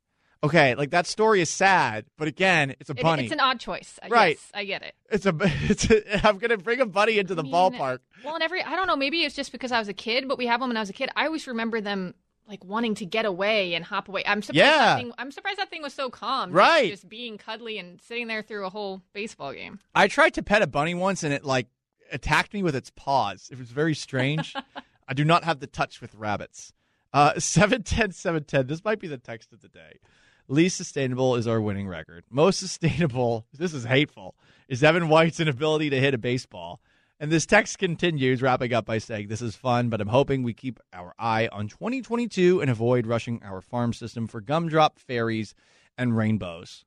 [0.44, 3.24] Okay, like that story is sad, but again, it's a It- bunny.
[3.24, 3.98] it's an odd choice.
[4.02, 4.36] Uh, Right.
[4.40, 4.94] Yes, I get it.
[5.10, 5.34] It's a.
[5.70, 6.26] It's a.
[6.26, 8.00] I'm gonna bring a bunny into the mean, ballpark.
[8.24, 10.38] Well, and every I don't know, maybe it's just because I was a kid, but
[10.38, 11.10] we have them when I was a kid.
[11.14, 12.14] I always remember them
[12.48, 14.24] like wanting to get away and hop away.
[14.26, 14.56] I'm surprised.
[14.58, 14.78] Yeah.
[14.78, 16.50] That thing, I'm surprised that thing was so calm.
[16.50, 16.90] Right.
[16.90, 19.78] Just, being cuddly and sitting there through a whole baseball game.
[19.94, 21.68] I tried to pet a bunny once, and it like
[22.10, 23.48] attacked me with its paws.
[23.52, 24.54] It was very strange.
[25.08, 26.72] I do not have the touch with rabbits.
[27.12, 28.66] Uh, seven ten seven ten.
[28.66, 30.00] This might be the text of the day.
[30.48, 32.24] Least sustainable is our winning record.
[32.30, 34.34] Most sustainable, this is hateful,
[34.68, 36.80] is Evan White's inability to hit a baseball.
[37.20, 40.54] And this text continues, wrapping up by saying, This is fun, but I'm hoping we
[40.54, 45.54] keep our eye on 2022 and avoid rushing our farm system for gumdrop fairies
[45.96, 46.84] and rainbows,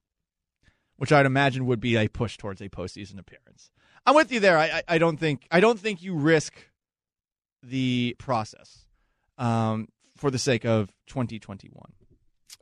[0.97, 3.71] which I'd imagine would be a push towards a postseason appearance.
[4.05, 4.57] I'm with you there.
[4.57, 6.53] I, I, I don't think I don't think you risk
[7.63, 8.85] the process
[9.37, 9.87] um,
[10.17, 11.81] for the sake of 2021.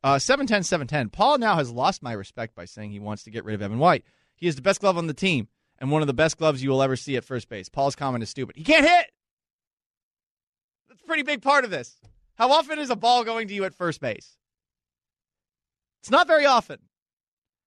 [0.04, 1.10] Uh, 710 710.
[1.10, 3.80] Paul now has lost my respect by saying he wants to get rid of Evan
[3.80, 4.04] White.
[4.36, 5.48] He is the best glove on the team
[5.80, 7.70] and one of the best gloves you will ever see at first base.
[7.70, 8.56] Paul's comment is stupid.
[8.56, 9.12] He can't hit.
[10.90, 11.98] That's a pretty big part of this.
[12.36, 14.38] How often is a ball going to you at first base?
[16.02, 16.80] It's not very often.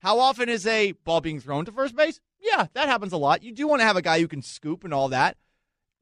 [0.01, 2.21] How often is a ball being thrown to first base?
[2.41, 3.43] Yeah, that happens a lot.
[3.43, 5.37] You do want to have a guy who can scoop and all that.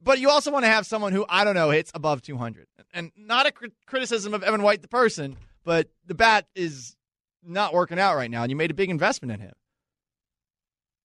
[0.03, 2.67] But you also want to have someone who, I don't know, hits above 200.
[2.93, 6.97] And not a crit- criticism of Evan White, the person, but the bat is
[7.43, 9.53] not working out right now, and you made a big investment in him.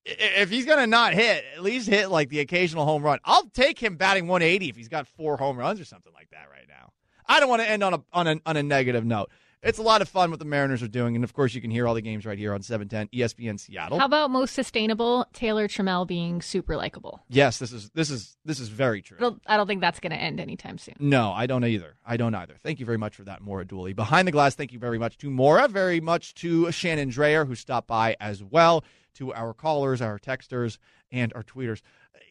[0.06, 3.20] if he's going to not hit, at least hit like the occasional home run.
[3.26, 6.48] I'll take him batting 180 if he's got four home runs or something like that
[6.50, 6.94] right now.
[7.28, 9.30] I don't want to end on a on a on a negative note.
[9.62, 11.70] It's a lot of fun what the Mariners are doing, and of course you can
[11.70, 14.00] hear all the games right here on 710 ESPN Seattle.
[14.00, 15.28] How about most sustainable?
[15.34, 17.20] Taylor Trammell being super likable.
[17.28, 19.18] Yes, this is this is this is very true.
[19.18, 20.96] I don't, I don't think that's going to end anytime soon.
[21.00, 21.98] No, I don't either.
[22.06, 22.56] I don't either.
[22.64, 23.92] Thank you very much for that, Maura Dooley.
[23.92, 27.56] Behind the glass, thank you very much to Maura, very much to Shannon Drayer, who
[27.56, 28.86] stopped by as well,
[29.16, 30.78] to our callers, our texters,
[31.12, 31.82] and our tweeters.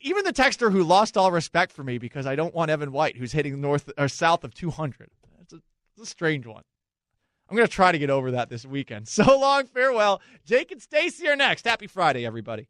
[0.01, 3.19] Even the texter who lost all respect for me because I don't want Evan White,
[3.19, 5.11] who's hitting north or south of 200.
[5.43, 5.57] It's a,
[5.95, 6.63] it's a strange one.
[7.49, 9.09] I'm going to try to get over that this weekend.
[9.19, 10.21] So long, farewell.
[10.45, 11.67] Jake and Stacy are next.
[11.67, 12.69] Happy Friday, everybody.